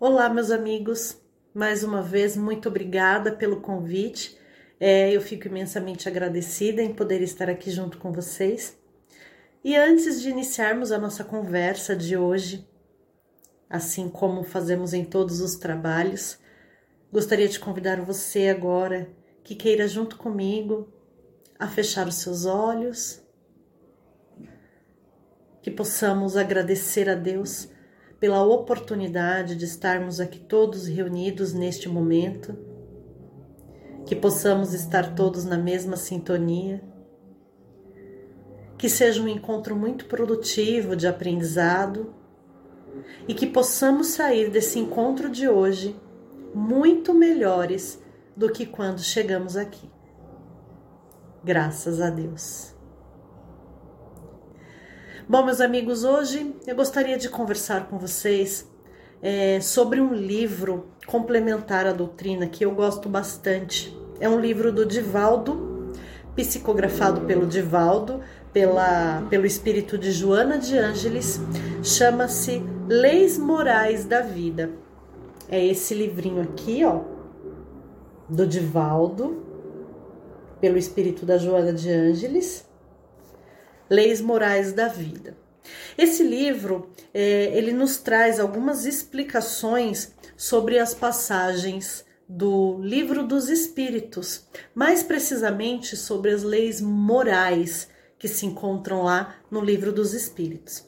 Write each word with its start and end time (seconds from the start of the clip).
Olá, 0.00 0.28
meus 0.28 0.52
amigos. 0.52 1.20
Mais 1.52 1.82
uma 1.82 2.00
vez, 2.00 2.36
muito 2.36 2.68
obrigada 2.68 3.32
pelo 3.32 3.60
convite. 3.60 4.38
É, 4.78 5.10
eu 5.10 5.20
fico 5.20 5.48
imensamente 5.48 6.08
agradecida 6.08 6.80
em 6.80 6.94
poder 6.94 7.20
estar 7.20 7.50
aqui 7.50 7.68
junto 7.68 7.98
com 7.98 8.12
vocês. 8.12 8.78
E 9.64 9.74
antes 9.74 10.22
de 10.22 10.30
iniciarmos 10.30 10.92
a 10.92 10.98
nossa 10.98 11.24
conversa 11.24 11.96
de 11.96 12.16
hoje, 12.16 12.64
assim 13.68 14.08
como 14.08 14.44
fazemos 14.44 14.94
em 14.94 15.04
todos 15.04 15.40
os 15.40 15.56
trabalhos, 15.56 16.38
gostaria 17.12 17.48
de 17.48 17.58
convidar 17.58 18.00
você 18.00 18.50
agora 18.50 19.10
que 19.42 19.56
queira 19.56 19.88
junto 19.88 20.16
comigo 20.16 20.92
a 21.58 21.66
fechar 21.66 22.06
os 22.06 22.14
seus 22.14 22.46
olhos, 22.46 23.20
que 25.60 25.72
possamos 25.72 26.36
agradecer 26.36 27.08
a 27.08 27.16
Deus 27.16 27.76
pela 28.20 28.42
oportunidade 28.44 29.54
de 29.54 29.64
estarmos 29.64 30.20
aqui 30.20 30.38
todos 30.38 30.86
reunidos 30.86 31.52
neste 31.52 31.88
momento, 31.88 32.56
que 34.06 34.16
possamos 34.16 34.74
estar 34.74 35.14
todos 35.14 35.44
na 35.44 35.56
mesma 35.56 35.96
sintonia, 35.96 36.82
que 38.76 38.88
seja 38.88 39.22
um 39.22 39.28
encontro 39.28 39.76
muito 39.76 40.06
produtivo 40.06 40.96
de 40.96 41.06
aprendizado 41.06 42.14
e 43.26 43.34
que 43.34 43.46
possamos 43.46 44.08
sair 44.08 44.50
desse 44.50 44.78
encontro 44.78 45.28
de 45.28 45.48
hoje 45.48 45.96
muito 46.54 47.12
melhores 47.12 48.02
do 48.36 48.50
que 48.50 48.64
quando 48.64 49.00
chegamos 49.00 49.56
aqui. 49.56 49.90
Graças 51.44 52.00
a 52.00 52.10
Deus. 52.10 52.77
Bom, 55.30 55.44
meus 55.44 55.60
amigos, 55.60 56.04
hoje 56.04 56.54
eu 56.66 56.74
gostaria 56.74 57.18
de 57.18 57.28
conversar 57.28 57.86
com 57.88 57.98
vocês 57.98 58.66
é, 59.20 59.60
sobre 59.60 60.00
um 60.00 60.14
livro 60.14 60.86
complementar 61.06 61.86
à 61.86 61.92
doutrina 61.92 62.46
que 62.46 62.64
eu 62.64 62.70
gosto 62.70 63.10
bastante. 63.10 63.94
É 64.18 64.26
um 64.26 64.40
livro 64.40 64.72
do 64.72 64.86
Divaldo, 64.86 65.92
psicografado 66.34 67.26
pelo 67.26 67.44
Divaldo, 67.44 68.22
pela, 68.54 69.22
pelo 69.28 69.44
espírito 69.44 69.98
de 69.98 70.12
Joana 70.12 70.56
de 70.56 70.78
Ângeles, 70.78 71.38
chama-se 71.82 72.62
Leis 72.88 73.36
Morais 73.36 74.06
da 74.06 74.22
Vida. 74.22 74.70
É 75.46 75.62
esse 75.62 75.92
livrinho 75.92 76.40
aqui, 76.40 76.86
ó, 76.86 77.02
do 78.26 78.46
Divaldo, 78.46 79.44
pelo 80.58 80.78
espírito 80.78 81.26
da 81.26 81.36
Joana 81.36 81.74
de 81.74 81.90
Ângeles 81.90 82.66
Leis 83.90 84.20
Morais 84.20 84.72
da 84.72 84.88
Vida. 84.88 85.36
Esse 85.96 86.22
livro 86.22 86.90
é, 87.12 87.50
ele 87.56 87.72
nos 87.72 87.98
traz 87.98 88.38
algumas 88.38 88.86
explicações 88.86 90.12
sobre 90.36 90.78
as 90.78 90.94
passagens 90.94 92.04
do 92.28 92.78
Livro 92.82 93.26
dos 93.26 93.48
Espíritos, 93.48 94.46
mais 94.74 95.02
precisamente 95.02 95.96
sobre 95.96 96.30
as 96.30 96.42
leis 96.42 96.80
morais 96.80 97.88
que 98.18 98.28
se 98.28 98.44
encontram 98.44 99.02
lá 99.02 99.36
no 99.50 99.60
Livro 99.60 99.92
dos 99.92 100.12
Espíritos. 100.12 100.84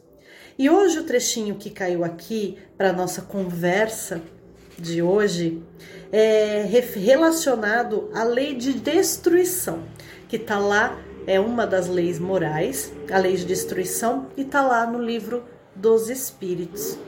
E 0.59 0.69
hoje 0.69 0.99
o 0.99 1.05
trechinho 1.05 1.55
que 1.55 1.71
caiu 1.71 2.05
aqui 2.05 2.59
para 2.77 2.93
nossa 2.93 3.23
conversa 3.23 4.21
de 4.79 5.01
hoje 5.01 5.63
é 6.13 6.67
relacionado 6.95 8.11
à 8.15 8.25
lei 8.25 8.55
de 8.55 8.75
destruição, 8.75 9.85
que 10.29 10.37
está 10.37 10.59
lá 10.59 10.99
é 11.27 11.39
uma 11.39 11.67
das 11.67 11.89
leis 11.89 12.19
morais, 12.19 12.93
a 13.11 13.19
lei 13.19 13.37
de 13.37 13.45
destruição, 13.45 14.29
e 14.37 14.43
está 14.43 14.63
lá 14.63 14.87
no 14.87 15.03
livro 15.03 15.45
dos 15.75 16.09
Espíritos. 16.09 16.99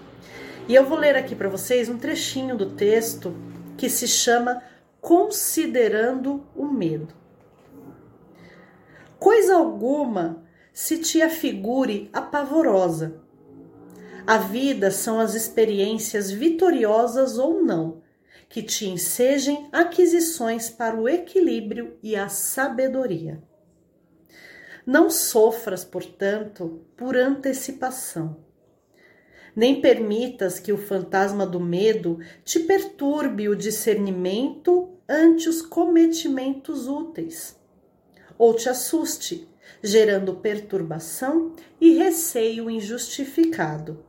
E 0.69 0.75
eu 0.75 0.85
vou 0.85 0.99
ler 0.99 1.17
aqui 1.17 1.35
para 1.35 1.49
vocês 1.49 1.89
um 1.89 1.99
trechinho 1.99 2.57
do 2.57 2.71
texto 2.71 3.35
que 3.77 3.89
se 3.91 4.07
chama 4.07 4.63
Considerando 5.01 6.47
o 6.55 6.67
Medo. 6.67 7.15
Coisa 9.19 9.57
alguma 9.57 10.45
se 10.73 10.99
te 10.99 11.21
afigure 11.21 12.09
apavorosa. 12.13 13.21
A 14.27 14.39
vida 14.39 14.91
são 14.91 15.19
as 15.19 15.35
experiências 15.35 16.31
vitoriosas 16.31 17.39
ou 17.39 17.63
não, 17.63 18.03
que 18.49 18.63
te 18.63 18.87
ensejem 18.87 19.69
aquisições 19.73 20.71
para 20.71 20.97
o 20.97 21.09
equilíbrio 21.09 21.97
e 22.03 22.15
a 22.15 22.29
sabedoria. 22.29 23.43
Não 24.85 25.09
sofras, 25.09 25.85
portanto, 25.85 26.85
por 26.97 27.17
antecipação. 27.17 28.37
Nem 29.55 29.81
permitas 29.81 30.59
que 30.59 30.73
o 30.73 30.79
fantasma 30.79 31.47
do 31.47 31.61
medo 31.61 32.19
te 32.45 32.59
perturbe 32.61 33.49
o 33.49 33.55
discernimento 33.55 34.91
ante 35.09 35.49
os 35.49 35.63
cometimentos 35.63 36.89
úteis, 36.89 37.57
ou 38.37 38.55
te 38.55 38.69
assuste, 38.69 39.49
gerando 39.83 40.37
perturbação 40.37 41.55
e 41.81 41.95
receio 41.95 42.69
injustificado. 42.69 44.05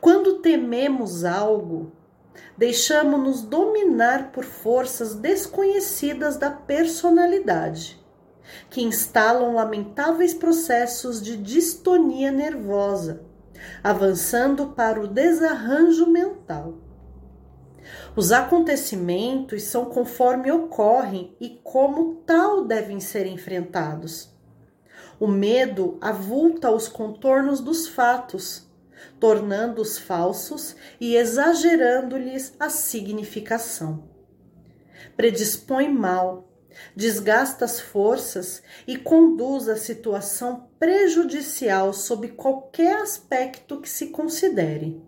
Quando 0.00 0.40
tememos 0.40 1.24
algo, 1.24 1.92
deixamos-nos 2.56 3.42
dominar 3.42 4.32
por 4.32 4.44
forças 4.44 5.14
desconhecidas 5.14 6.36
da 6.36 6.50
personalidade 6.50 8.03
que 8.70 8.82
instalam 8.82 9.54
lamentáveis 9.54 10.34
processos 10.34 11.22
de 11.22 11.36
distonia 11.36 12.30
nervosa, 12.30 13.24
avançando 13.82 14.68
para 14.68 15.00
o 15.00 15.08
desarranjo 15.08 16.06
mental. 16.06 16.74
Os 18.16 18.32
acontecimentos 18.32 19.64
são 19.64 19.86
conforme 19.86 20.50
ocorrem 20.50 21.36
e 21.40 21.60
como 21.62 22.16
tal 22.26 22.64
devem 22.64 23.00
ser 23.00 23.26
enfrentados. 23.26 24.32
O 25.18 25.26
medo 25.26 25.98
avulta 26.00 26.70
os 26.70 26.88
contornos 26.88 27.60
dos 27.60 27.86
fatos, 27.86 28.68
tornando-os 29.20 29.98
falsos 29.98 30.76
e 31.00 31.16
exagerando-lhes 31.16 32.54
a 32.58 32.68
significação. 32.68 34.04
Predispõe 35.16 35.88
mal, 35.88 36.48
desgasta 36.94 37.64
as 37.64 37.80
forças 37.80 38.62
e 38.86 38.96
conduz 38.96 39.68
a 39.68 39.76
situação 39.76 40.68
prejudicial 40.78 41.92
sob 41.92 42.28
qualquer 42.28 42.96
aspecto 42.96 43.80
que 43.80 43.88
se 43.88 44.08
considere. 44.08 45.02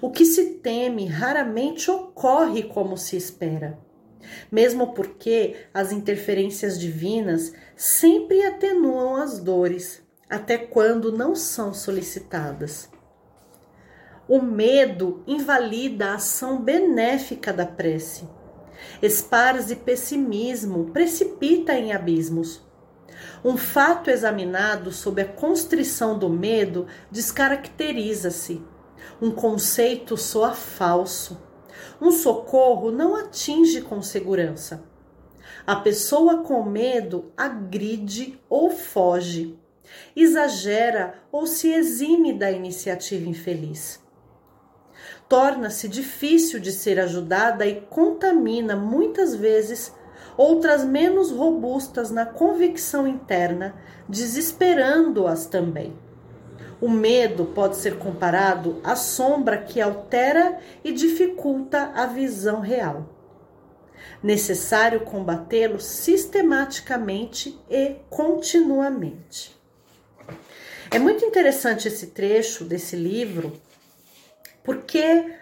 O 0.00 0.10
que 0.10 0.24
se 0.24 0.54
teme 0.54 1.06
raramente 1.06 1.90
ocorre 1.90 2.62
como 2.62 2.96
se 2.96 3.16
espera, 3.16 3.78
mesmo 4.50 4.94
porque 4.94 5.56
as 5.72 5.92
interferências 5.92 6.78
divinas 6.78 7.52
sempre 7.76 8.44
atenuam 8.44 9.16
as 9.16 9.38
dores, 9.38 10.02
até 10.30 10.56
quando 10.56 11.12
não 11.12 11.34
são 11.34 11.74
solicitadas. 11.74 12.88
O 14.26 14.40
medo 14.40 15.22
invalida 15.26 16.06
a 16.06 16.14
ação 16.14 16.62
benéfica 16.62 17.52
da 17.52 17.66
prece 17.66 18.26
esparze 19.02 19.76
pessimismo, 19.76 20.90
precipita 20.90 21.74
em 21.74 21.92
abismos. 21.92 22.62
Um 23.44 23.56
fato 23.56 24.10
examinado 24.10 24.90
sob 24.92 25.22
a 25.22 25.28
constrição 25.28 26.18
do 26.18 26.28
medo 26.28 26.86
descaracteriza-se. 27.10 28.62
Um 29.20 29.30
conceito 29.30 30.16
soa 30.16 30.52
falso. 30.52 31.40
Um 32.00 32.10
socorro 32.10 32.90
não 32.90 33.16
atinge 33.16 33.80
com 33.80 34.02
segurança. 34.02 34.84
A 35.66 35.76
pessoa 35.76 36.42
com 36.42 36.62
medo 36.62 37.32
agride 37.36 38.38
ou 38.48 38.70
foge, 38.70 39.58
exagera 40.14 41.14
ou 41.30 41.46
se 41.46 41.72
exime 41.72 42.32
da 42.32 42.50
iniciativa 42.50 43.28
infeliz 43.28 44.03
torna-se 45.28 45.88
difícil 45.88 46.60
de 46.60 46.72
ser 46.72 47.00
ajudada 47.00 47.66
e 47.66 47.80
contamina 47.80 48.76
muitas 48.76 49.34
vezes 49.34 49.92
outras 50.36 50.84
menos 50.84 51.30
robustas 51.30 52.10
na 52.10 52.26
convicção 52.26 53.06
interna, 53.06 53.74
desesperando-as 54.08 55.46
também. 55.46 55.96
O 56.80 56.88
medo 56.88 57.46
pode 57.46 57.76
ser 57.76 57.98
comparado 57.98 58.80
à 58.82 58.96
sombra 58.96 59.58
que 59.58 59.80
altera 59.80 60.58
e 60.82 60.92
dificulta 60.92 61.92
a 61.94 62.04
visão 62.06 62.60
real. 62.60 63.08
Necessário 64.22 65.00
combatê-lo 65.00 65.80
sistematicamente 65.80 67.58
e 67.70 67.96
continuamente. 68.10 69.54
É 70.90 70.98
muito 70.98 71.24
interessante 71.24 71.88
esse 71.88 72.08
trecho 72.08 72.64
desse 72.64 72.96
livro 72.96 73.52
porque 74.64 75.36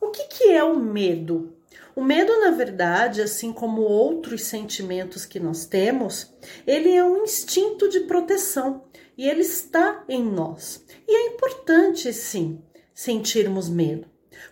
o 0.00 0.10
que, 0.10 0.24
que 0.24 0.44
é 0.50 0.62
o 0.62 0.76
medo? 0.76 1.56
O 1.94 2.04
medo, 2.04 2.38
na 2.40 2.50
verdade, 2.50 3.22
assim 3.22 3.52
como 3.52 3.80
outros 3.80 4.42
sentimentos 4.42 5.24
que 5.24 5.40
nós 5.40 5.64
temos, 5.64 6.34
ele 6.66 6.94
é 6.94 7.02
um 7.02 7.22
instinto 7.22 7.88
de 7.88 8.00
proteção 8.00 8.84
e 9.16 9.26
ele 9.26 9.40
está 9.40 10.04
em 10.06 10.22
nós. 10.22 10.84
E 11.08 11.16
é 11.16 11.28
importante, 11.28 12.12
sim, 12.12 12.60
sentirmos 12.92 13.68
medo, 13.68 14.08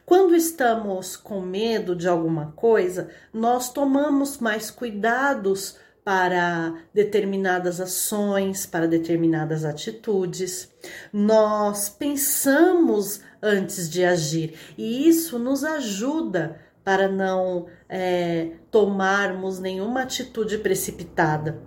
Quando 0.07 0.35
estamos 0.35 1.17
com 1.17 1.41
medo 1.41 1.95
de 1.95 2.09
alguma 2.09 2.53
coisa, 2.53 3.11
nós 3.33 3.71
tomamos 3.71 4.39
mais 4.39 4.71
cuidados 4.71 5.77
para 6.05 6.75
determinadas 6.93 7.81
ações, 7.81 8.67
para 8.67 8.87
determinadas 8.87 9.65
atitudes. 9.65 10.71
Nós 11.13 11.89
pensamos 11.89 13.23
antes 13.43 13.89
de 13.89 14.05
agir 14.05 14.55
e 14.77 15.09
isso 15.09 15.39
nos 15.39 15.65
ajuda 15.65 16.61
para 16.85 17.09
não 17.09 17.67
é, 17.89 18.51
tomarmos 18.71 19.59
nenhuma 19.59 20.03
atitude 20.03 20.59
precipitada. 20.59 21.63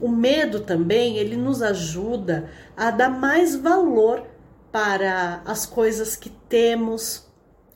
O 0.00 0.08
medo 0.08 0.60
também 0.60 1.18
ele 1.18 1.36
nos 1.36 1.62
ajuda 1.62 2.50
a 2.74 2.90
dar 2.90 3.10
mais 3.10 3.54
valor 3.54 4.26
para 4.72 5.42
as 5.44 5.66
coisas 5.66 6.16
que 6.16 6.30
temos, 6.30 7.30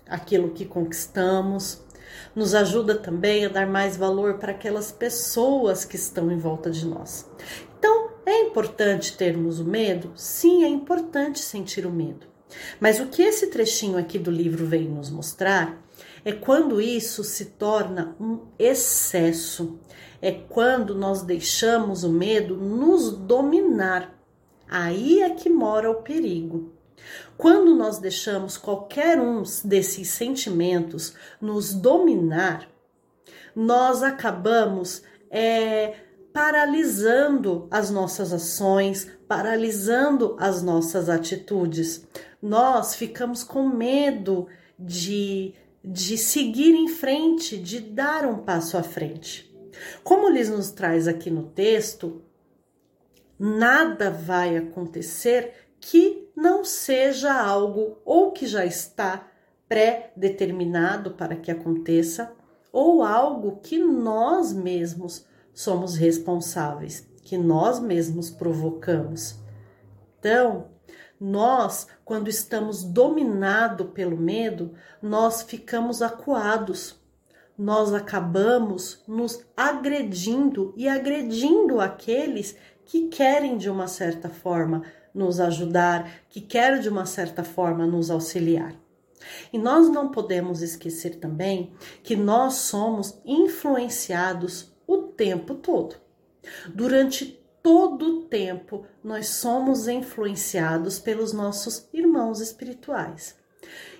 aquilo 0.08 0.50
que 0.50 0.64
conquistamos. 0.64 1.84
Nos 2.34 2.54
ajuda 2.54 2.94
também 2.94 3.44
a 3.44 3.48
dar 3.48 3.66
mais 3.66 3.96
valor 3.96 4.34
para 4.34 4.52
aquelas 4.52 4.92
pessoas 4.92 5.84
que 5.84 5.96
estão 5.96 6.30
em 6.30 6.38
volta 6.38 6.70
de 6.70 6.86
nós. 6.86 7.28
Então, 7.78 8.10
é 8.24 8.40
importante 8.42 9.16
termos 9.16 9.60
o 9.60 9.64
medo? 9.64 10.12
Sim, 10.14 10.64
é 10.64 10.68
importante 10.68 11.40
sentir 11.40 11.86
o 11.86 11.90
medo. 11.90 12.26
Mas 12.80 13.00
o 13.00 13.06
que 13.06 13.22
esse 13.22 13.48
trechinho 13.48 13.98
aqui 13.98 14.18
do 14.18 14.30
livro 14.30 14.66
vem 14.66 14.88
nos 14.88 15.10
mostrar 15.10 15.82
é 16.24 16.32
quando 16.32 16.80
isso 16.80 17.22
se 17.22 17.46
torna 17.46 18.16
um 18.20 18.40
excesso. 18.58 19.78
É 20.20 20.32
quando 20.32 20.94
nós 20.94 21.22
deixamos 21.22 22.02
o 22.02 22.10
medo 22.10 22.56
nos 22.56 23.12
dominar. 23.12 24.12
Aí 24.68 25.22
é 25.22 25.30
que 25.30 25.48
mora 25.48 25.90
o 25.90 26.02
perigo. 26.02 26.72
Quando 27.36 27.74
nós 27.74 27.98
deixamos 27.98 28.56
qualquer 28.56 29.20
um 29.20 29.42
desses 29.64 30.08
sentimentos 30.08 31.14
nos 31.40 31.74
dominar, 31.74 32.68
nós 33.54 34.02
acabamos 34.02 35.02
é, 35.30 35.94
paralisando 36.32 37.66
as 37.70 37.90
nossas 37.90 38.32
ações, 38.32 39.10
paralisando 39.26 40.36
as 40.38 40.62
nossas 40.62 41.08
atitudes. 41.08 42.06
Nós 42.42 42.94
ficamos 42.94 43.42
com 43.42 43.68
medo 43.68 44.46
de, 44.78 45.54
de 45.82 46.18
seguir 46.18 46.74
em 46.74 46.88
frente, 46.88 47.56
de 47.56 47.80
dar 47.80 48.26
um 48.26 48.38
passo 48.38 48.76
à 48.76 48.82
frente. 48.82 49.50
Como 50.02 50.28
Liz 50.28 50.48
nos 50.50 50.70
traz 50.70 51.08
aqui 51.08 51.30
no 51.30 51.44
texto, 51.44 52.22
nada 53.38 54.10
vai 54.10 54.56
acontecer 54.56 55.65
que 55.88 56.28
não 56.34 56.64
seja 56.64 57.32
algo 57.32 57.98
ou 58.04 58.32
que 58.32 58.44
já 58.44 58.66
está 58.66 59.28
pré-determinado 59.68 61.12
para 61.12 61.36
que 61.36 61.48
aconteça, 61.48 62.32
ou 62.72 63.04
algo 63.04 63.60
que 63.62 63.78
nós 63.78 64.52
mesmos 64.52 65.24
somos 65.54 65.94
responsáveis, 65.94 67.08
que 67.22 67.38
nós 67.38 67.78
mesmos 67.78 68.30
provocamos. 68.30 69.38
Então, 70.18 70.66
nós, 71.20 71.86
quando 72.04 72.28
estamos 72.28 72.82
dominados 72.82 73.88
pelo 73.94 74.16
medo, 74.16 74.74
nós 75.00 75.42
ficamos 75.42 76.02
acuados. 76.02 77.00
Nós 77.56 77.94
acabamos 77.94 79.04
nos 79.06 79.40
agredindo 79.56 80.74
e 80.76 80.88
agredindo 80.88 81.80
aqueles 81.80 82.56
que 82.84 83.06
querem, 83.06 83.56
de 83.56 83.70
uma 83.70 83.86
certa 83.86 84.28
forma, 84.28 84.82
nos 85.16 85.40
ajudar, 85.40 86.22
que 86.28 86.40
quer 86.40 86.78
de 86.78 86.88
uma 86.88 87.06
certa 87.06 87.42
forma 87.42 87.86
nos 87.86 88.10
auxiliar. 88.10 88.74
E 89.52 89.58
nós 89.58 89.88
não 89.88 90.10
podemos 90.10 90.62
esquecer 90.62 91.16
também 91.16 91.72
que 92.02 92.14
nós 92.14 92.54
somos 92.54 93.18
influenciados 93.24 94.72
o 94.86 94.98
tempo 94.98 95.54
todo. 95.54 95.96
Durante 96.68 97.42
todo 97.62 98.06
o 98.06 98.22
tempo, 98.26 98.86
nós 99.02 99.28
somos 99.28 99.88
influenciados 99.88 100.98
pelos 100.98 101.32
nossos 101.32 101.88
irmãos 101.92 102.40
espirituais. 102.40 103.36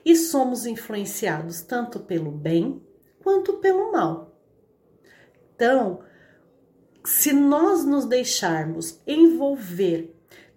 E 0.04 0.14
somos 0.14 0.66
influenciados 0.66 1.62
tanto 1.62 2.00
pelo 2.00 2.30
bem 2.30 2.80
quanto 3.22 3.54
pelo 3.54 3.90
mal. 3.90 4.32
Então, 5.54 6.00
se 7.04 7.32
nós 7.32 7.84
nos 7.84 8.04
deixarmos 8.04 9.00
envolver 9.06 10.15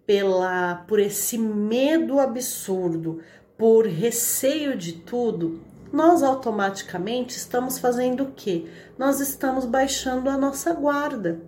pela 0.09 0.73
por 0.87 0.99
esse 0.99 1.37
medo 1.37 2.19
absurdo, 2.19 3.21
por 3.55 3.85
receio 3.85 4.75
de 4.75 4.93
tudo, 4.93 5.61
nós 5.93 6.23
automaticamente 6.23 7.37
estamos 7.37 7.77
fazendo 7.77 8.23
o 8.23 8.31
quê? 8.31 8.65
Nós 8.97 9.19
estamos 9.19 9.65
baixando 9.65 10.27
a 10.27 10.35
nossa 10.35 10.73
guarda. 10.73 11.39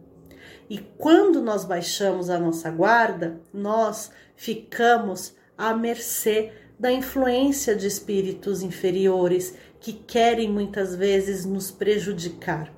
E 0.69 0.77
quando 0.77 1.41
nós 1.41 1.65
baixamos 1.65 2.29
a 2.29 2.37
nossa 2.37 2.69
guarda, 2.69 3.41
nós 3.51 4.11
ficamos 4.35 5.33
à 5.57 5.73
mercê 5.73 6.53
da 6.79 6.91
influência 6.91 7.75
de 7.75 7.87
espíritos 7.87 8.61
inferiores 8.61 9.55
que 9.79 9.91
querem 9.91 10.51
muitas 10.51 10.93
vezes 10.95 11.45
nos 11.45 11.71
prejudicar. 11.71 12.71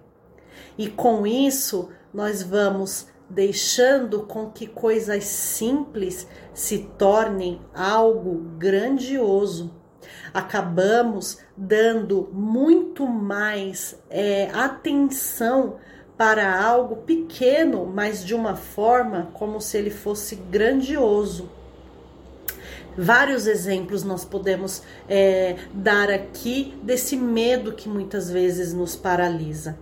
E 0.77 0.87
com 0.87 1.27
isso, 1.27 1.89
nós 2.13 2.41
vamos 2.41 3.07
deixando 3.33 4.21
com 4.23 4.49
que 4.51 4.67
coisas 4.67 5.23
simples 5.23 6.27
se 6.53 6.89
tornem 6.97 7.59
algo 7.73 8.35
grandioso. 8.57 9.73
Acabamos 10.33 11.39
dando 11.55 12.29
muito 12.31 13.07
mais 13.07 13.99
é, 14.09 14.49
atenção 14.53 15.77
para 16.17 16.61
algo 16.63 16.97
pequeno, 16.97 17.85
mas 17.85 18.23
de 18.23 18.35
uma 18.35 18.55
forma 18.55 19.29
como 19.33 19.59
se 19.59 19.77
ele 19.77 19.89
fosse 19.89 20.35
grandioso. 20.35 21.49
Vários 22.95 23.47
exemplos 23.47 24.03
nós 24.03 24.23
podemos 24.23 24.83
é, 25.09 25.55
dar 25.73 26.11
aqui 26.11 26.77
desse 26.83 27.17
medo 27.17 27.73
que 27.73 27.89
muitas 27.89 28.29
vezes 28.29 28.71
nos 28.73 28.95
paralisa. 28.95 29.77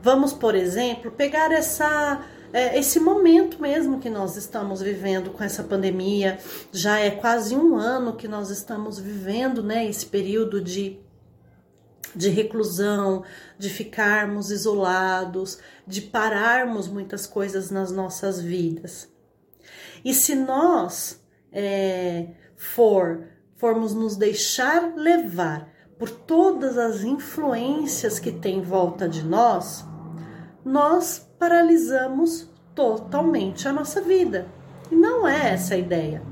Vamos, 0.00 0.32
por 0.32 0.54
exemplo, 0.54 1.10
pegar 1.10 1.50
essa 1.50 2.22
é, 2.54 2.78
esse 2.78 3.00
momento 3.00 3.60
mesmo 3.60 3.98
que 3.98 4.08
nós 4.08 4.36
estamos 4.36 4.80
vivendo 4.80 5.30
com 5.30 5.42
essa 5.42 5.64
pandemia. 5.64 6.38
Já 6.70 7.00
é 7.00 7.10
quase 7.10 7.56
um 7.56 7.76
ano 7.76 8.14
que 8.14 8.28
nós 8.28 8.48
estamos 8.48 8.96
vivendo, 8.96 9.60
né? 9.60 9.84
Esse 9.88 10.06
período 10.06 10.60
de 10.60 11.00
de 12.14 12.28
reclusão, 12.28 13.24
de 13.58 13.68
ficarmos 13.68 14.52
isolados, 14.52 15.58
de 15.84 16.00
pararmos 16.00 16.86
muitas 16.86 17.26
coisas 17.26 17.72
nas 17.72 17.90
nossas 17.90 18.40
vidas. 18.40 19.08
E 20.04 20.14
se 20.14 20.36
nós 20.36 21.20
é, 21.50 22.28
for 22.56 23.24
formos 23.56 23.94
nos 23.94 24.14
deixar 24.14 24.94
levar 24.94 25.68
por 25.98 26.08
todas 26.08 26.78
as 26.78 27.02
influências 27.02 28.20
que 28.20 28.30
tem 28.30 28.58
em 28.58 28.62
volta 28.62 29.08
de 29.08 29.24
nós, 29.24 29.84
nós 30.64 31.28
paralisamos 31.44 32.48
totalmente 32.74 33.68
a 33.68 33.72
nossa 33.72 34.00
vida. 34.00 34.46
E 34.90 34.96
não 34.96 35.28
é 35.28 35.50
essa 35.50 35.74
a 35.74 35.76
ideia. 35.78 36.22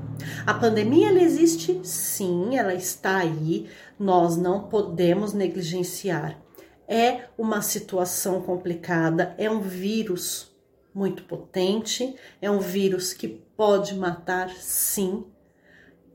A 0.43 0.55
pandemia 0.55 1.09
ela 1.09 1.21
existe 1.21 1.81
sim, 1.83 2.57
ela 2.57 2.73
está 2.73 3.17
aí, 3.17 3.69
nós 3.99 4.35
não 4.35 4.63
podemos 4.63 5.31
negligenciar. 5.31 6.41
É 6.87 7.25
uma 7.37 7.61
situação 7.61 8.41
complicada, 8.41 9.35
é 9.37 9.47
um 9.51 9.61
vírus 9.61 10.51
muito 10.91 11.25
potente, 11.25 12.15
é 12.41 12.49
um 12.49 12.59
vírus 12.59 13.13
que 13.13 13.27
pode 13.27 13.93
matar 13.93 14.49
sim, 14.49 15.25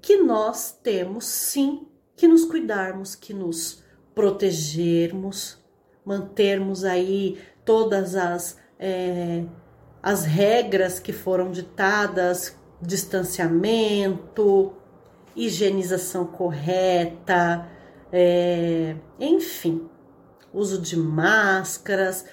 que 0.02 0.16
nós 0.16 0.76
temos 0.82 1.24
sim 1.24 1.86
que 2.16 2.26
nos 2.26 2.44
cuidarmos, 2.44 3.14
que 3.14 3.32
nos 3.32 3.80
protegermos, 4.12 5.56
mantermos 6.04 6.82
aí 6.82 7.38
todas 7.64 8.16
as, 8.16 8.58
é, 8.78 9.44
as 10.02 10.24
regras 10.24 11.00
que 11.00 11.12
foram 11.12 11.50
ditadas, 11.50 12.56
distanciamento, 12.80 14.72
higienização 15.34 16.26
correta, 16.26 17.68
é, 18.12 18.96
enfim, 19.18 19.88
uso 20.52 20.80
de 20.80 20.96
máscaras, 20.96 22.24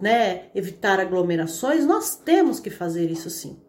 né, 0.00 0.50
evitar 0.54 1.00
aglomerações, 1.00 1.86
nós 1.86 2.16
temos 2.16 2.60
que 2.60 2.70
fazer 2.70 3.10
isso 3.10 3.30
sim. 3.30 3.60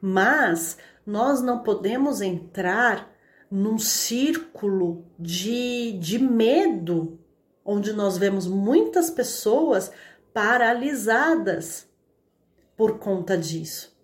Mas 0.00 0.76
nós 1.06 1.40
não 1.40 1.62
podemos 1.62 2.20
entrar 2.20 3.10
num 3.50 3.78
círculo 3.78 5.04
de, 5.18 5.92
de 5.98 6.18
medo 6.18 7.18
onde 7.64 7.92
nós 7.92 8.16
vemos 8.16 8.46
muitas 8.46 9.10
pessoas 9.10 9.90
paralisadas 10.32 11.88
por 12.76 12.98
conta 12.98 13.36
disso, 13.36 13.96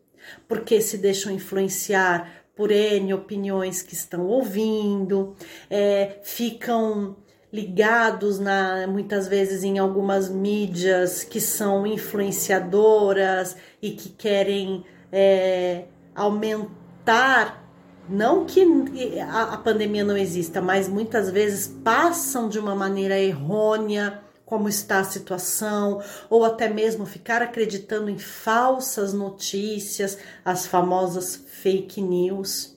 porque 0.47 0.81
se 0.81 0.99
deixam 0.99 1.33
influenciar 1.33 2.45
por 2.55 2.71
N 2.71 3.13
opiniões 3.13 3.83
que 3.83 3.95
estão 3.95 4.27
ouvindo, 4.27 5.37
é, 5.71 6.19
ficam 6.23 7.17
ligados 7.53 8.39
na, 8.39 8.87
muitas 8.87 9.29
vezes 9.29 9.63
em 9.63 9.79
algumas 9.79 10.29
mídias 10.29 11.23
que 11.23 11.41
são 11.41 11.87
influenciadoras 11.87 13.57
e 13.81 13.93
que 13.93 14.09
querem 14.09 14.85
é, 15.13 15.85
aumentar. 16.15 17.65
Não 18.09 18.45
que 18.45 18.63
a, 19.21 19.55
a 19.55 19.57
pandemia 19.59 20.05
não 20.05 20.17
exista, 20.17 20.61
mas 20.61 20.89
muitas 20.89 21.31
vezes 21.31 21.67
passam 21.67 22.49
de 22.49 22.59
uma 22.59 22.75
maneira 22.75 23.19
errônea 23.19 24.23
como 24.47 24.69
está 24.69 25.01
a 25.01 25.05
situação, 25.05 26.01
ou 26.31 26.45
até 26.45 26.69
mesmo 26.69 27.05
ficar 27.05 27.43
acreditando 27.43 28.09
em 28.09 28.17
falsas 28.17 29.13
notícias, 29.13 30.17
as 30.45 30.67
famosas 30.67 31.35
fake 31.35 32.01
news. 32.01 32.75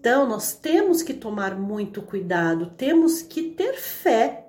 Então, 0.00 0.26
nós 0.26 0.54
temos 0.54 1.02
que 1.02 1.12
tomar 1.12 1.54
muito 1.58 2.00
cuidado, 2.00 2.72
temos 2.74 3.20
que 3.20 3.50
ter 3.50 3.74
fé. 3.74 4.46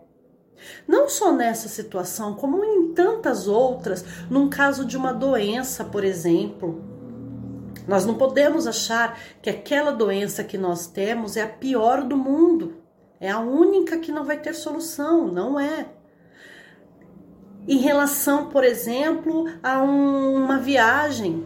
Não 0.88 1.10
só 1.10 1.34
nessa 1.34 1.68
situação, 1.68 2.34
como 2.34 2.64
em 2.64 2.94
tantas 2.94 3.48
outras, 3.48 4.06
num 4.30 4.50
caso 4.50 4.86
de 4.86 4.96
uma 4.96 5.12
doença, 5.12 5.84
por 5.84 6.06
exemplo. 6.06 6.82
Nós 7.86 8.06
não 8.06 8.16
podemos 8.16 8.66
achar 8.66 9.20
que 9.42 9.50
aquela 9.50 9.92
doença 9.92 10.44
que 10.44 10.58
nós 10.58 10.88
temos 10.88 11.36
é 11.36 11.42
a 11.42 11.50
pior 11.50 12.04
do 12.04 12.16
mundo. 12.16 12.76
É 13.20 13.30
a 13.30 13.40
única 13.40 13.98
que 13.98 14.12
não 14.12 14.24
vai 14.24 14.40
ter 14.40 14.54
solução, 14.54 15.28
não 15.28 15.60
é. 15.60 15.99
Em 17.72 17.78
relação, 17.78 18.50
por 18.50 18.64
exemplo, 18.64 19.46
a 19.62 19.80
um, 19.84 20.34
uma 20.34 20.58
viagem, 20.58 21.46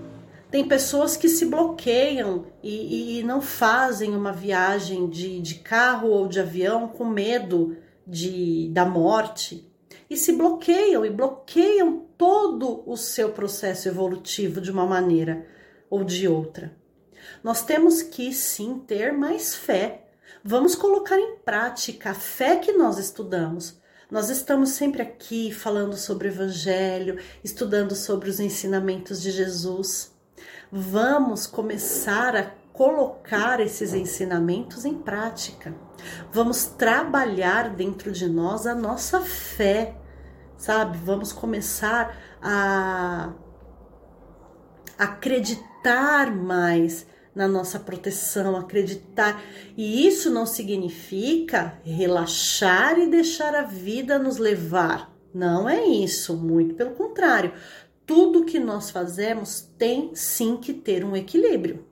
tem 0.49 0.65
pessoas 0.65 1.17
que 1.17 1.27
se 1.27 1.45
bloqueiam 1.47 2.45
e, 2.63 3.19
e 3.19 3.23
não 3.23 3.41
fazem 3.41 4.15
uma 4.15 4.31
viagem 4.31 5.09
de, 5.09 5.41
de 5.41 5.55
carro 5.55 6.07
ou 6.07 6.29
de 6.29 6.39
avião 6.39 6.87
com 6.87 7.03
medo 7.03 7.75
de, 8.07 8.69
da 8.69 8.85
morte 8.85 9.69
e 10.09 10.15
se 10.15 10.31
bloqueiam 10.31 11.05
e 11.05 11.09
bloqueiam 11.09 12.05
todo 12.17 12.89
o 12.89 12.95
seu 12.95 13.33
processo 13.33 13.89
evolutivo 13.89 14.61
de 14.61 14.71
uma 14.71 14.85
maneira 14.85 15.45
ou 15.89 16.05
de 16.05 16.25
outra. 16.25 16.73
Nós 17.43 17.65
temos 17.65 18.01
que 18.01 18.31
sim 18.31 18.79
ter 18.87 19.11
mais 19.11 19.53
fé. 19.53 20.05
Vamos 20.41 20.73
colocar 20.73 21.19
em 21.19 21.35
prática 21.39 22.11
a 22.11 22.15
fé 22.15 22.55
que 22.55 22.71
nós 22.71 22.97
estudamos. 22.97 23.82
Nós 24.13 24.29
estamos 24.29 24.69
sempre 24.69 25.01
aqui 25.01 25.51
falando 25.51 25.97
sobre 25.97 26.29
o 26.29 26.31
Evangelho, 26.31 27.19
estudando 27.43 27.95
sobre 27.95 28.29
os 28.29 28.39
ensinamentos 28.39 29.21
de 29.21 29.31
Jesus 29.31 30.13
vamos 30.75 31.45
começar 31.45 32.35
a 32.35 32.51
colocar 32.73 33.59
esses 33.59 33.93
ensinamentos 33.93 34.85
em 34.85 34.95
prática. 34.95 35.71
Vamos 36.31 36.65
trabalhar 36.65 37.69
dentro 37.69 38.11
de 38.11 38.27
nós 38.27 38.65
a 38.65 38.73
nossa 38.73 39.21
fé, 39.21 39.95
sabe? 40.57 40.97
Vamos 40.97 41.31
começar 41.31 42.17
a 42.41 43.33
acreditar 44.97 46.31
mais 46.31 47.05
na 47.35 47.47
nossa 47.47 47.79
proteção, 47.79 48.55
acreditar. 48.55 49.43
E 49.75 50.07
isso 50.07 50.29
não 50.29 50.45
significa 50.45 51.79
relaxar 51.83 52.99
e 52.99 53.07
deixar 53.07 53.55
a 53.55 53.63
vida 53.63 54.19
nos 54.19 54.37
levar. 54.37 55.11
Não 55.33 55.67
é 55.67 55.83
isso, 55.83 56.37
muito 56.37 56.75
pelo 56.75 56.91
contrário 56.91 57.53
tudo 58.05 58.45
que 58.45 58.59
nós 58.59 58.89
fazemos 58.89 59.61
tem 59.77 60.11
sim 60.13 60.57
que 60.57 60.73
ter 60.73 61.03
um 61.03 61.15
equilíbrio. 61.15 61.85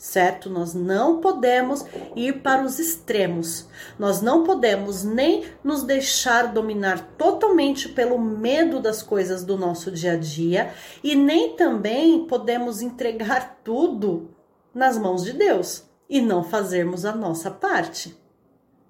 Certo? 0.00 0.48
Nós 0.48 0.72
não 0.72 1.20
podemos 1.20 1.84
ir 2.16 2.40
para 2.40 2.62
os 2.62 2.78
extremos. 2.78 3.68
Nós 3.98 4.22
não 4.22 4.44
podemos 4.44 5.04
nem 5.04 5.44
nos 5.62 5.82
deixar 5.82 6.54
dominar 6.54 7.06
totalmente 7.18 7.86
pelo 7.86 8.18
medo 8.18 8.80
das 8.80 9.02
coisas 9.02 9.44
do 9.44 9.58
nosso 9.58 9.90
dia 9.90 10.14
a 10.14 10.16
dia 10.16 10.72
e 11.04 11.14
nem 11.14 11.54
também 11.54 12.24
podemos 12.26 12.80
entregar 12.80 13.60
tudo 13.62 14.30
nas 14.72 14.96
mãos 14.96 15.22
de 15.22 15.34
Deus 15.34 15.84
e 16.08 16.22
não 16.22 16.42
fazermos 16.42 17.04
a 17.04 17.14
nossa 17.14 17.50
parte. 17.50 18.16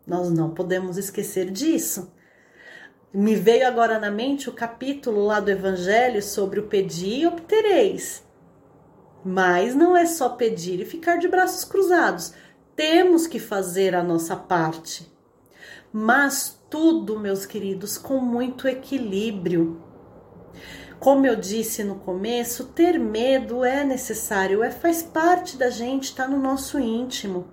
Nós 0.07 0.31
não 0.31 0.51
podemos 0.51 0.97
esquecer 0.97 1.51
disso. 1.51 2.15
Me 3.13 3.35
veio 3.35 3.67
agora 3.67 3.99
na 3.99 4.13
mente 4.13 4.49
o 4.49 4.53
capítulo 4.53 5.27
lá 5.27 5.41
do 5.41 5.51
Evangelho 5.51 6.23
sobre 6.23 6.61
o 6.61 6.69
pedir 6.69 7.23
e 7.23 7.27
obtereis. 7.27 8.30
Mas 9.25 9.75
não 9.75 9.97
é 9.97 10.07
só 10.07 10.31
pedir 10.31 10.81
e 10.81 10.85
ficar 10.85 11.17
de 11.17 11.29
braços 11.29 11.65
cruzados. 11.65 12.33
Temos 12.75 13.27
que 13.27 13.39
fazer 13.39 13.95
a 13.95 14.03
nossa 14.03 14.35
parte. 14.35 15.11
Mas 15.93 16.59
tudo, 16.71 17.19
meus 17.19 17.45
queridos, 17.45 17.99
com 17.99 18.19
muito 18.19 18.69
equilíbrio. 18.69 19.83
Como 20.99 21.27
eu 21.27 21.35
disse 21.35 21.83
no 21.83 21.97
começo, 21.97 22.67
ter 22.67 22.99
medo 22.99 23.65
é 23.65 23.83
necessário, 23.85 24.63
é 24.63 24.71
faz 24.71 25.03
parte 25.03 25.57
da 25.57 25.71
gente, 25.71 26.05
está 26.05 26.29
no 26.29 26.39
nosso 26.39 26.79
íntimo. 26.79 27.49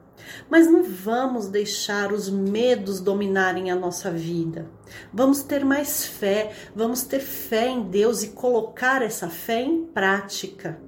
Mas 0.50 0.70
não 0.70 0.84
vamos 0.84 1.48
deixar 1.48 2.12
os 2.12 2.30
medos 2.30 3.00
dominarem 3.00 3.72
a 3.72 3.76
nossa 3.76 4.12
vida. 4.12 4.70
Vamos 5.14 5.42
ter 5.44 5.64
mais 5.64 6.06
fé, 6.06 6.52
vamos 6.76 7.04
ter 7.04 7.20
fé 7.20 7.70
em 7.70 7.84
Deus 7.84 8.24
e 8.24 8.30
colocar 8.30 9.02
essa 9.02 9.30
fé 9.30 9.62
em 9.62 9.86
prática. 9.86 10.80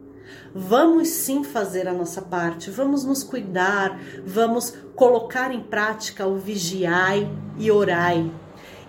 Vamos 0.53 1.07
sim 1.09 1.43
fazer 1.43 1.87
a 1.87 1.93
nossa 1.93 2.21
parte, 2.21 2.71
vamos 2.71 3.03
nos 3.03 3.23
cuidar, 3.23 3.99
vamos 4.25 4.73
colocar 4.95 5.53
em 5.53 5.61
prática 5.61 6.25
o 6.25 6.37
vigiai 6.37 7.29
e 7.57 7.69
orai. 7.69 8.31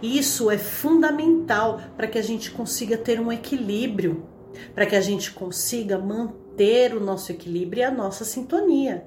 Isso 0.02 0.50
é 0.50 0.56
fundamental 0.56 1.80
para 1.96 2.06
que 2.06 2.18
a 2.18 2.22
gente 2.22 2.50
consiga 2.50 2.96
ter 2.96 3.20
um 3.20 3.30
equilíbrio, 3.30 4.26
para 4.74 4.86
que 4.86 4.96
a 4.96 5.00
gente 5.00 5.30
consiga 5.32 5.98
manter 5.98 6.94
o 6.96 7.00
nosso 7.00 7.30
equilíbrio 7.30 7.80
e 7.80 7.84
a 7.84 7.90
nossa 7.90 8.24
sintonia. 8.24 9.06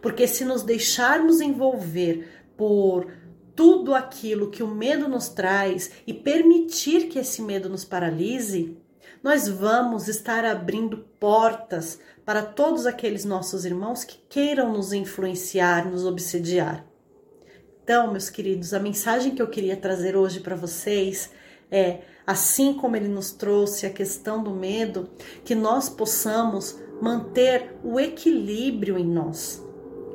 Porque 0.00 0.26
se 0.26 0.44
nos 0.44 0.62
deixarmos 0.62 1.40
envolver 1.40 2.26
por 2.56 3.06
tudo 3.54 3.94
aquilo 3.94 4.50
que 4.50 4.62
o 4.62 4.68
medo 4.68 5.08
nos 5.08 5.28
traz 5.28 5.90
e 6.06 6.14
permitir 6.14 7.08
que 7.08 7.18
esse 7.18 7.42
medo 7.42 7.68
nos 7.68 7.84
paralise, 7.84 8.78
nós 9.22 9.48
vamos 9.48 10.08
estar 10.08 10.44
abrindo 10.44 10.98
portas 11.20 11.98
para 12.24 12.42
todos 12.42 12.86
aqueles 12.86 13.24
nossos 13.24 13.64
irmãos 13.64 14.04
que 14.04 14.18
queiram 14.28 14.72
nos 14.72 14.92
influenciar, 14.92 15.88
nos 15.88 16.04
obsediar. 16.04 16.84
Então, 17.82 18.10
meus 18.10 18.30
queridos, 18.30 18.72
a 18.72 18.80
mensagem 18.80 19.34
que 19.34 19.42
eu 19.42 19.48
queria 19.48 19.76
trazer 19.76 20.16
hoje 20.16 20.40
para 20.40 20.56
vocês 20.56 21.30
é: 21.70 22.00
assim 22.26 22.74
como 22.74 22.96
ele 22.96 23.08
nos 23.08 23.32
trouxe 23.32 23.86
a 23.86 23.90
questão 23.90 24.42
do 24.42 24.50
medo, 24.50 25.10
que 25.44 25.54
nós 25.54 25.88
possamos 25.88 26.78
manter 27.00 27.74
o 27.82 27.98
equilíbrio 27.98 28.96
em 28.96 29.06
nós 29.06 29.62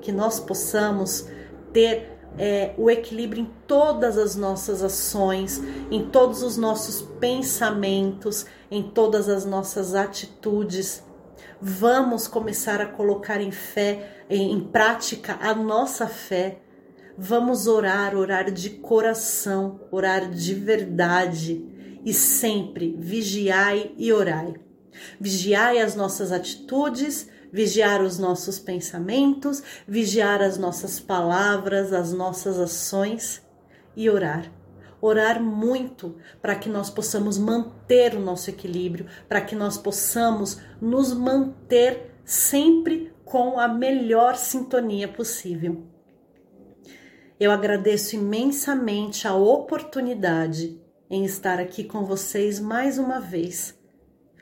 que 0.07 0.11
nós 0.13 0.39
possamos 0.39 1.27
ter 1.73 2.16
é, 2.37 2.73
o 2.77 2.89
equilíbrio 2.89 3.43
em 3.43 3.51
todas 3.67 4.17
as 4.17 4.35
nossas 4.35 4.83
ações, 4.83 5.61
em 5.89 6.07
todos 6.09 6.43
os 6.43 6.57
nossos 6.57 7.01
pensamentos, 7.19 8.45
em 8.69 8.83
todas 8.83 9.27
as 9.27 9.45
nossas 9.45 9.95
atitudes. 9.95 11.03
Vamos 11.59 12.27
começar 12.27 12.79
a 12.79 12.85
colocar 12.85 13.41
em 13.41 13.51
fé, 13.51 14.23
em, 14.29 14.51
em 14.51 14.59
prática 14.59 15.37
a 15.41 15.55
nossa 15.55 16.07
fé. 16.07 16.59
Vamos 17.17 17.65
orar, 17.65 18.15
orar 18.15 18.51
de 18.51 18.69
coração, 18.69 19.79
orar 19.91 20.29
de 20.29 20.53
verdade 20.53 21.65
e 22.05 22.13
sempre 22.13 22.95
vigiai 22.97 23.91
e 23.97 24.13
orai. 24.13 24.53
Vigiai 25.19 25.79
as 25.79 25.95
nossas 25.95 26.31
atitudes, 26.31 27.27
vigiar 27.51 28.01
os 28.01 28.17
nossos 28.17 28.59
pensamentos, 28.59 29.63
vigiar 29.87 30.41
as 30.41 30.57
nossas 30.57 30.99
palavras, 30.99 31.93
as 31.93 32.13
nossas 32.13 32.59
ações 32.59 33.41
e 33.95 34.09
orar. 34.09 34.51
Orar 34.99 35.41
muito 35.41 36.15
para 36.41 36.55
que 36.55 36.69
nós 36.69 36.89
possamos 36.89 37.37
manter 37.37 38.15
o 38.15 38.19
nosso 38.19 38.49
equilíbrio, 38.49 39.05
para 39.27 39.41
que 39.41 39.55
nós 39.55 39.77
possamos 39.77 40.59
nos 40.81 41.13
manter 41.13 42.15
sempre 42.25 43.13
com 43.23 43.59
a 43.59 43.67
melhor 43.67 44.35
sintonia 44.35 45.07
possível. 45.07 45.83
Eu 47.39 47.51
agradeço 47.51 48.15
imensamente 48.15 49.27
a 49.27 49.35
oportunidade 49.35 50.81
em 51.09 51.23
estar 51.23 51.59
aqui 51.59 51.83
com 51.83 52.03
vocês 52.03 52.59
mais 52.59 52.97
uma 52.97 53.19
vez. 53.19 53.77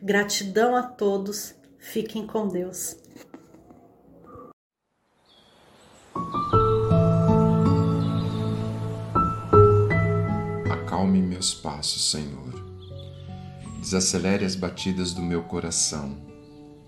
Gratidão 0.01 0.75
a 0.75 0.83
todos 0.83 1.54
Fiquem 1.85 2.25
com 2.25 2.47
Deus. 2.47 2.97
Acalme 10.69 11.21
meus 11.21 11.53
passos, 11.53 12.09
Senhor. 12.11 12.53
Desacelere 13.79 14.43
as 14.43 14.55
batidas 14.55 15.13
do 15.13 15.21
meu 15.21 15.43
coração, 15.43 16.17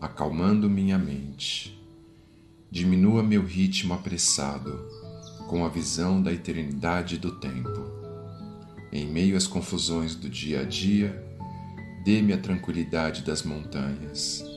acalmando 0.01 0.69
minha 0.69 0.97
mente. 0.97 1.79
diminua 2.69 3.23
meu 3.23 3.45
ritmo 3.45 3.93
apressado, 3.93 4.89
com 5.47 5.63
a 5.63 5.69
visão 5.69 6.21
da 6.21 6.33
eternidade 6.33 7.17
do 7.17 7.39
tempo. 7.39 7.85
Em 8.91 9.05
meio 9.07 9.37
às 9.37 9.47
confusões 9.47 10.15
do 10.15 10.27
dia 10.27 10.61
a 10.61 10.63
dia, 10.63 11.23
dê-me 12.03 12.33
a 12.33 12.37
tranquilidade 12.37 13.21
das 13.21 13.43
montanhas. 13.43 14.56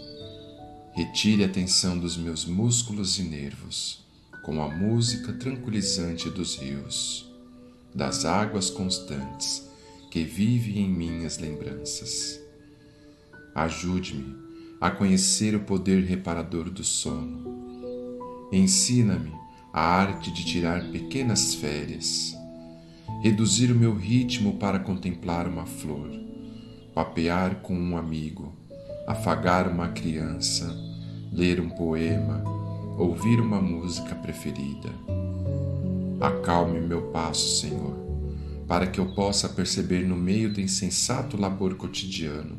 Retire 0.93 1.45
a 1.45 1.49
tensão 1.49 1.97
dos 1.97 2.17
meus 2.17 2.45
músculos 2.45 3.19
e 3.19 3.23
nervos, 3.23 4.05
com 4.43 4.61
a 4.61 4.69
música 4.69 5.33
tranquilizante 5.33 6.29
dos 6.29 6.57
rios, 6.57 7.31
das 7.95 8.25
águas 8.25 8.71
constantes 8.71 9.69
que 10.11 10.25
vive 10.25 10.81
em 10.81 10.91
minhas 10.91 11.39
lembranças. 11.39 12.41
Ajude-me 13.55 14.35
a 14.81 14.91
conhecer 14.91 15.55
o 15.55 15.61
poder 15.61 16.03
reparador 16.05 16.69
do 16.69 16.83
sono. 16.83 18.49
Ensina-me 18.53 19.33
a 19.73 19.81
arte 19.81 20.33
de 20.33 20.45
tirar 20.45 20.91
pequenas 20.91 21.55
férias, 21.55 22.37
reduzir 23.23 23.71
o 23.71 23.77
meu 23.77 23.95
ritmo 23.95 24.59
para 24.59 24.81
contemplar 24.81 25.47
uma 25.47 25.67
flor, 25.67 26.11
papear 26.93 27.63
com 27.63 27.79
um 27.79 27.97
amigo, 27.97 28.60
afagar 29.11 29.67
uma 29.67 29.89
criança, 29.89 30.73
ler 31.33 31.61
um 31.61 31.69
poema, 31.69 32.45
ouvir 32.97 33.41
uma 33.41 33.61
música 33.61 34.15
preferida. 34.15 34.89
Acalme 36.21 36.81
meu 36.81 37.03
passo, 37.11 37.61
Senhor, 37.61 37.97
para 38.69 38.87
que 38.87 39.01
eu 39.01 39.07
possa 39.07 39.49
perceber 39.49 40.07
no 40.07 40.15
meio 40.15 40.53
do 40.53 40.61
insensato 40.61 41.37
labor 41.37 41.75
cotidiano, 41.75 42.57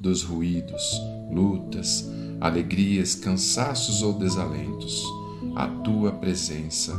dos 0.00 0.24
ruídos, 0.24 1.00
lutas, 1.30 2.10
alegrias, 2.40 3.14
cansaços 3.14 4.02
ou 4.02 4.14
desalentos, 4.14 5.04
a 5.54 5.68
tua 5.68 6.10
presença 6.10 6.92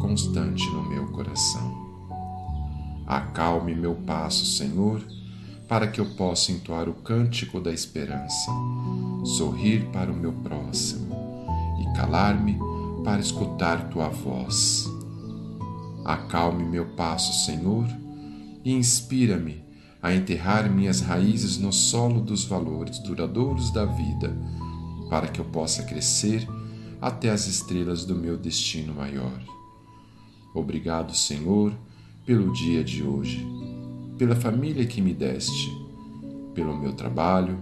constante 0.00 0.68
no 0.70 0.82
meu 0.88 1.06
coração. 1.12 1.88
Acalme 3.06 3.76
meu 3.76 3.94
passo, 3.94 4.44
Senhor, 4.44 5.00
para 5.70 5.86
que 5.86 6.00
eu 6.00 6.06
possa 6.16 6.50
entoar 6.50 6.88
o 6.88 6.94
cântico 6.94 7.60
da 7.60 7.72
esperança, 7.72 8.50
sorrir 9.24 9.84
para 9.92 10.10
o 10.10 10.16
meu 10.16 10.32
próximo 10.32 11.46
e 11.80 11.96
calar-me 11.96 12.58
para 13.04 13.20
escutar 13.20 13.88
tua 13.88 14.08
voz. 14.08 14.90
Acalme 16.04 16.64
meu 16.64 16.86
passo, 16.96 17.46
Senhor, 17.46 17.86
e 18.64 18.72
inspira-me 18.72 19.62
a 20.02 20.12
enterrar 20.12 20.68
minhas 20.68 21.00
raízes 21.02 21.56
no 21.56 21.72
solo 21.72 22.20
dos 22.20 22.44
valores 22.44 22.98
duradouros 22.98 23.70
da 23.70 23.84
vida, 23.84 24.36
para 25.08 25.28
que 25.28 25.40
eu 25.40 25.44
possa 25.44 25.84
crescer 25.84 26.48
até 27.00 27.30
as 27.30 27.46
estrelas 27.46 28.04
do 28.04 28.16
meu 28.16 28.36
destino 28.36 28.92
maior. 28.92 29.40
Obrigado, 30.52 31.14
Senhor, 31.14 31.72
pelo 32.26 32.52
dia 32.52 32.82
de 32.82 33.04
hoje, 33.04 33.46
pela 34.20 34.36
família 34.36 34.84
que 34.84 35.00
me 35.00 35.14
deste, 35.14 35.74
pelo 36.54 36.78
meu 36.78 36.92
trabalho 36.92 37.58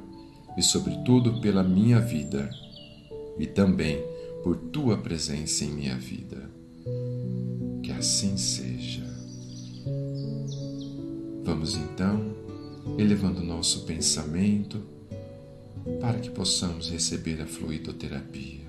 e, 0.56 0.62
sobretudo, 0.62 1.40
pela 1.40 1.62
minha 1.62 2.00
vida 2.00 2.50
e 3.38 3.46
também 3.46 4.02
por 4.42 4.56
tua 4.56 4.96
presença 4.98 5.64
em 5.64 5.70
minha 5.70 5.96
vida. 5.96 6.50
Que 7.80 7.92
assim 7.92 8.36
seja. 8.36 9.06
Vamos 11.44 11.76
então 11.76 12.34
elevando 12.98 13.40
nosso 13.40 13.84
pensamento 13.84 14.82
para 16.00 16.18
que 16.18 16.30
possamos 16.30 16.90
receber 16.90 17.40
a 17.40 17.46
fluidoterapia 17.46 18.66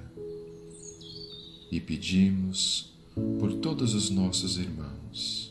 e 1.72 1.80
pedimos 1.80 2.94
por 3.40 3.52
todos 3.54 3.96
os 3.96 4.12
nossos 4.12 4.60
irmãos, 4.60 5.49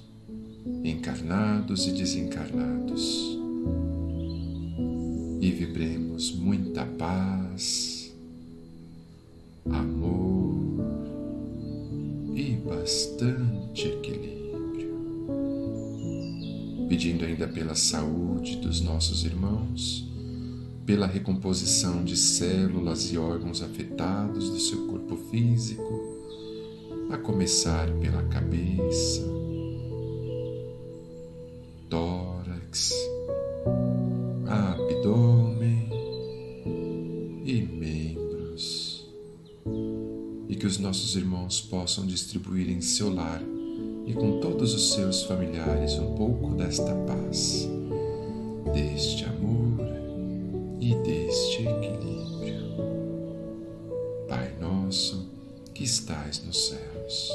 encarnados 1.08 1.86
e 1.86 1.92
desencarnados, 1.92 3.38
e 5.40 5.50
vibremos 5.50 6.32
muita 6.32 6.84
paz, 6.84 8.14
amor 9.70 10.84
e 12.34 12.52
bastante 12.56 13.88
equilíbrio. 13.88 14.94
Pedindo 16.90 17.24
ainda 17.24 17.48
pela 17.48 17.74
saúde 17.74 18.56
dos 18.56 18.82
nossos 18.82 19.24
irmãos, 19.24 20.06
pela 20.84 21.06
recomposição 21.06 22.04
de 22.04 22.18
células 22.18 23.10
e 23.12 23.16
órgãos 23.16 23.62
afetados 23.62 24.50
do 24.50 24.60
seu 24.60 24.86
corpo 24.86 25.16
físico, 25.30 26.18
a 27.10 27.16
começar 27.16 27.90
pela 27.94 28.22
cabeça, 28.24 29.38
abdômen 34.46 35.88
e 37.44 37.62
membros, 37.62 39.06
e 40.48 40.54
que 40.54 40.66
os 40.66 40.78
nossos 40.78 41.16
irmãos 41.16 41.60
possam 41.60 42.06
distribuir 42.06 42.70
em 42.70 42.80
seu 42.80 43.12
lar 43.12 43.42
e 44.08 44.14
com 44.14 44.40
todos 44.40 44.72
os 44.72 44.94
seus 44.94 45.22
familiares 45.24 45.92
um 45.98 46.14
pouco 46.14 46.54
desta 46.54 46.94
paz, 46.94 47.68
deste 48.72 49.26
amor 49.26 49.86
e 50.80 50.94
deste 50.94 51.62
equilíbrio. 51.62 52.72
Pai 54.26 54.54
nosso 54.58 55.28
que 55.74 55.84
estais 55.84 56.42
nos 56.44 56.68
céus, 56.68 57.32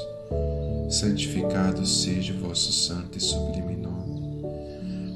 santificado 0.89 1.85
seja 1.85 2.33
o 2.33 2.39
vosso 2.39 2.73
santo 2.73 3.19
e 3.19 3.21
sublime 3.21 3.75
nome. 3.75 4.02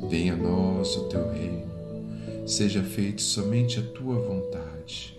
Venha 0.09 0.33
a 0.33 0.37
nós 0.37 0.95
o 0.95 1.09
teu 1.09 1.29
reino, 1.31 1.67
seja 2.47 2.83
feito 2.83 3.21
somente 3.21 3.79
a 3.79 3.83
tua 3.83 4.15
vontade, 4.15 5.17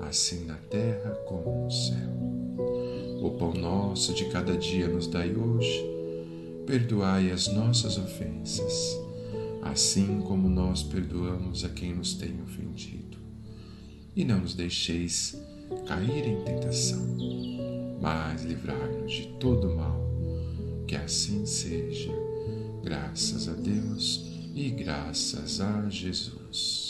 assim 0.00 0.44
na 0.44 0.56
terra 0.70 1.10
como 1.26 1.64
no 1.64 1.70
céu. 1.70 3.18
O 3.20 3.30
pão 3.32 3.52
nosso 3.52 4.14
de 4.14 4.26
cada 4.26 4.56
dia 4.56 4.88
nos 4.88 5.06
dai 5.06 5.34
hoje, 5.34 5.84
perdoai 6.66 7.30
as 7.30 7.48
nossas 7.48 7.98
ofensas 7.98 8.98
assim 9.62 10.20
como 10.22 10.48
nós 10.48 10.82
perdoamos 10.82 11.64
a 11.64 11.68
quem 11.68 11.94
nos 11.94 12.14
tem 12.14 12.40
ofendido. 12.42 13.18
E 14.14 14.24
não 14.24 14.40
nos 14.40 14.54
deixeis 14.54 15.40
cair 15.86 16.26
em 16.26 16.42
tentação, 16.42 17.16
mas 18.00 18.42
livrai-nos 18.44 19.12
de 19.12 19.26
todo 19.38 19.74
mal. 19.74 20.08
Que 20.86 20.96
assim 20.96 21.44
seja, 21.44 22.12
graças 22.88 23.48
a 23.48 23.52
Deus 23.52 24.24
e 24.54 24.70
graças 24.70 25.60
a 25.60 25.90
Jesus. 25.90 26.87